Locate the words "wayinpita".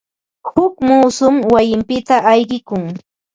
1.53-2.15